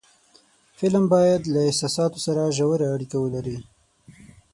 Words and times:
فلم 0.77 1.03
باید 1.13 1.41
له 1.53 1.59
احساساتو 1.69 2.19
سره 2.25 2.53
ژور 2.57 2.79
اړیکه 2.93 3.17
ولري 3.23 3.57